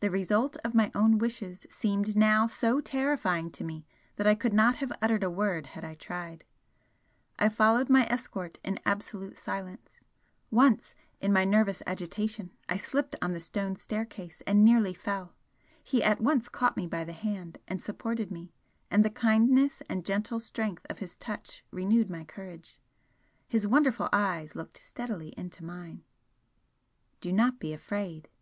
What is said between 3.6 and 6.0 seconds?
me that I could not have uttered a word had I